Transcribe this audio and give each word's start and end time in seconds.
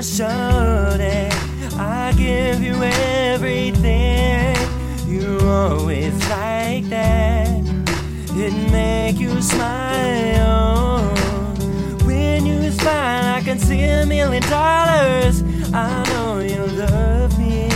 my 0.00 0.04
shoulder. 0.04 1.28
I 1.78 2.14
give 2.16 2.62
you 2.62 2.82
everything. 2.82 4.56
You're 5.06 5.46
always 5.46 6.14
like 6.30 6.88
that. 6.88 7.48
It 8.34 8.54
make 8.72 9.18
you 9.18 9.42
smile. 9.42 11.02
When 12.06 12.46
you 12.46 12.70
smile, 12.70 13.34
I 13.36 13.42
can 13.42 13.58
see 13.58 13.82
a 13.82 14.06
million 14.06 14.42
dollars. 14.44 15.42
I 15.74 16.02
know 16.08 16.38
you 16.38 16.64
love 16.78 17.38
me. 17.38 17.68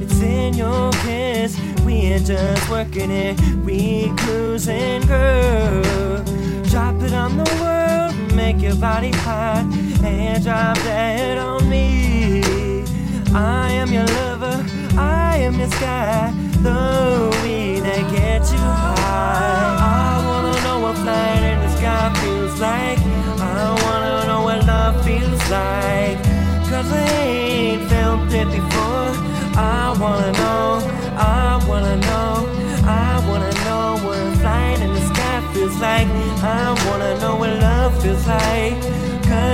It's 0.00 0.20
in 0.20 0.54
your 0.54 0.92
kiss. 1.02 1.58
We're 1.84 2.20
just 2.20 2.70
working 2.70 3.10
it. 3.10 3.36
We 3.64 4.12
cruising, 4.18 5.02
girl. 5.06 6.22
Drop 6.70 7.02
it 7.02 7.12
on 7.12 7.36
the 7.36 7.50
world, 7.60 7.77
make 8.52 8.62
your 8.62 8.76
body 8.76 9.10
hot, 9.10 9.62
and 10.02 10.42
drop 10.42 10.78
that 10.78 11.36
on 11.36 11.68
me. 11.68 12.40
I 13.34 13.72
am 13.72 13.92
your 13.92 14.06
lover, 14.06 14.64
I 14.96 15.36
am 15.46 15.58
your 15.58 15.68
sky, 15.68 16.32
the 16.62 16.80
weed 17.42 17.80
that 17.80 18.04
gets 18.10 18.50
you 18.50 18.58
high. 18.58 19.76
I 19.92 20.26
wanna 20.28 20.56
know 20.64 20.78
what 20.80 20.96
flying 20.96 21.44
in 21.52 21.58
the 21.64 21.70
sky 21.76 22.04
feels 22.20 22.58
like. 22.58 22.98
I 23.58 23.64
wanna 23.84 24.26
know 24.28 24.42
what 24.48 24.58
love 24.66 24.96
feels 25.04 25.44
like. 25.50 26.16
Cause 26.70 26.90
I 26.90 27.04
ain't 27.28 27.82
felt 27.90 28.32
it 28.32 28.48
before. 28.58 29.12
I 29.60 29.94
wanna 30.00 30.32
know, 30.40 30.68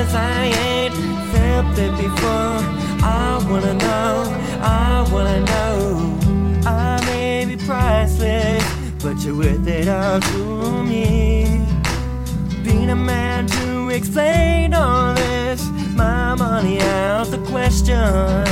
Cause 0.05 0.17
I 0.17 0.45
ain't 0.45 0.95
felt 1.33 1.79
it 1.79 1.93
before. 1.97 2.61
I 3.03 3.43
wanna 3.49 3.73
know, 3.73 4.13
I 4.61 5.09
wanna 5.11 5.41
know. 5.41 6.19
I 6.67 7.01
may 7.07 7.47
be 7.47 7.57
priceless, 7.57 8.63
but 9.03 9.25
you're 9.25 9.35
worth 9.35 9.67
it 9.67 9.89
all 9.89 10.21
to 10.21 10.83
me. 10.83 11.65
Being 12.63 12.91
a 12.91 12.97
man 12.97 13.47
to 13.47 13.89
explain 13.89 14.75
all 14.75 15.15
this, 15.15 15.63
my 15.97 16.35
money 16.35 16.83
out 16.83 17.29
the 17.29 17.39
question. 17.39 18.45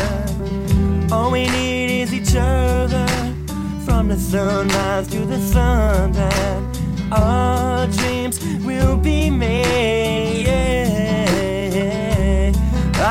All 1.13 1.31
we 1.31 1.51
need 1.51 2.01
is 2.01 2.15
each 2.15 2.35
other 2.35 3.07
from 3.85 4.09
the 4.09 4.17
sunrise 4.17 5.07
to 5.09 5.19
the 5.27 5.39
sundown. 5.39 6.73
Our 7.13 7.59
oh. 7.59 7.62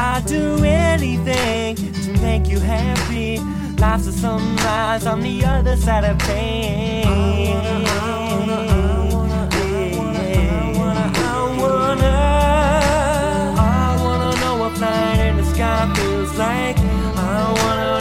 I'd 0.03 0.25
do 0.25 0.63
anything 0.63 1.75
to 1.75 2.11
make 2.21 2.47
you 2.47 2.59
happy. 2.59 3.37
Life's 3.77 4.07
a 4.07 4.11
sunrise 4.11 5.05
on 5.05 5.21
the 5.21 5.45
other 5.45 5.77
side 5.77 6.03
of 6.03 6.17
pain. 6.17 7.05
I 7.05 7.85
wanna, 8.33 8.57
I 8.73 9.15
wanna 11.59 12.01
I 12.03 13.59
I 13.59 14.03
wanna 14.03 14.31
know 14.41 14.55
what 14.57 14.75
flying 14.77 15.19
in 15.19 15.37
the 15.37 15.45
sky 15.53 15.93
feels 15.95 16.35
like. 16.35 16.77
I 16.79 17.53
wanna 17.61 18.00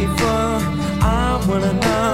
before. 0.00 0.56
I 1.02 1.44
wanna 1.48 1.72
know, 1.74 2.12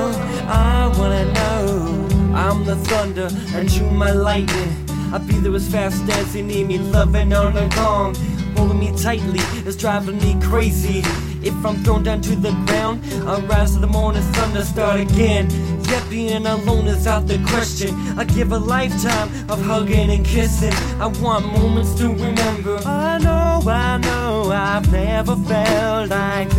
I 0.48 0.92
wanna 0.98 1.24
know. 1.32 2.08
I'm 2.34 2.64
the 2.64 2.76
thunder 2.88 3.28
and 3.54 3.70
you 3.70 3.84
my 3.90 4.12
lightning. 4.12 4.72
I'll 5.12 5.20
be 5.20 5.34
there 5.34 5.54
as 5.54 5.68
fast 5.70 6.02
as 6.10 6.34
you 6.34 6.42
need 6.42 6.66
me, 6.66 6.78
loving 6.78 7.32
all 7.32 7.48
along. 7.48 8.16
Holding 8.56 8.78
me 8.78 8.90
tightly 8.96 9.40
is 9.68 9.76
driving 9.76 10.18
me 10.18 10.36
crazy. 10.40 11.02
If 11.42 11.54
I'm 11.64 11.76
thrown 11.84 12.02
down 12.02 12.22
to 12.22 12.34
the 12.34 12.50
ground, 12.66 13.02
I'll 13.28 13.42
rise 13.42 13.74
to 13.74 13.78
the 13.78 13.86
morning 13.86 14.22
sun 14.34 14.52
to 14.54 14.64
start 14.64 15.00
again. 15.00 15.48
Yet 15.84 16.02
being 16.10 16.46
alone 16.46 16.86
is 16.88 17.06
out 17.06 17.28
the 17.28 17.38
question. 17.46 17.94
I 18.18 18.24
give 18.24 18.50
a 18.50 18.58
lifetime 18.58 19.28
of 19.48 19.62
hugging 19.62 20.10
and 20.10 20.24
kissing. 20.24 20.72
I 21.00 21.06
want 21.06 21.46
moments 21.46 21.94
to 22.00 22.08
remember. 22.08 22.78
I 22.84 23.18
know, 23.18 23.62
I 23.70 23.98
know, 23.98 24.50
I've 24.50 24.90
never 24.90 25.36
felt 25.36 26.10
like 26.10 26.55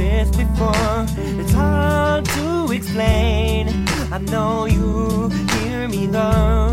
before. 0.58 1.06
It's 1.40 1.52
hard 1.54 2.26
to 2.26 2.72
explain. 2.72 3.70
I 4.12 4.18
know 4.18 4.66
you 4.66 5.30
hear 5.60 5.88
me 5.88 6.08
though. 6.08 6.72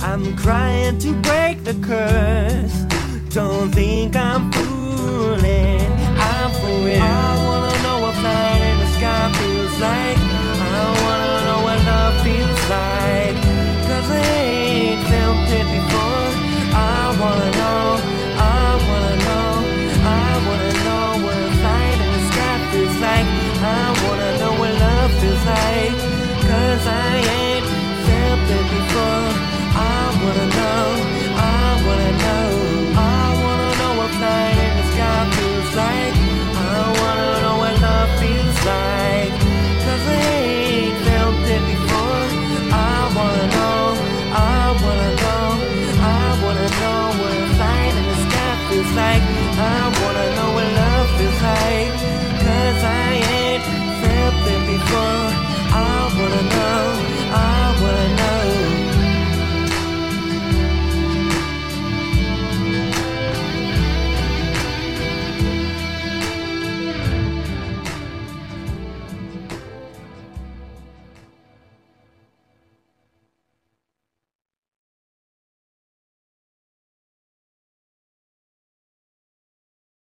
I'm 0.00 0.36
crying 0.36 0.98
to 1.00 1.12
break 1.22 1.64
the 1.64 1.74
curse. 1.82 2.76
Don't 3.34 3.70
think 3.72 4.16
I'm 4.16 4.50
fooling. 4.52 5.92
I'm 6.18 6.50
for 6.60 6.86
real. 6.86 7.43
Like. 25.46 25.96
Cause 26.48 26.84
I 26.86 27.12
ain't 27.40 27.66
felt 28.06 28.46
it 28.58 28.66
before. 28.76 29.28
I 29.76 30.00
wanna 30.20 30.46
know. 30.58 30.86
I 31.36 31.64
wanna 31.86 32.12
know. 32.24 32.48
I 32.96 33.24
wanna 33.44 33.70
know 33.80 33.92
what 33.98 34.10
flying 34.18 34.58
in 34.66 34.72
the 34.78 34.86
sky 34.92 35.20
feels 35.36 35.70
like. 35.82 36.14
I 36.56 36.84
wanna 37.00 37.30
know 37.44 37.56
what 37.62 37.74
love 37.86 38.10
feels 38.20 38.58
like. 38.72 39.32
Cause 39.84 40.04
I 40.08 40.20
ain't 40.40 40.96
felt 41.06 41.40
it 41.54 41.62
before. 41.72 42.24
I 42.72 42.96
wanna 43.16 43.46
know. 43.56 43.82
I 44.32 44.62
wanna 44.82 45.10
know. 45.22 45.46
I 46.00 46.24
wanna 46.42 46.68
know 46.80 47.02
what 47.20 47.36
flying 47.56 47.96
in 48.00 48.06
the 48.12 48.18
sky 48.26 48.52
feels 48.68 48.92
like. 49.02 49.83